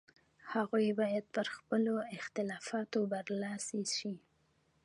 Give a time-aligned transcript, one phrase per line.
[0.53, 4.13] هغوی باید پر خپلو اختلافاتو برلاسي شي.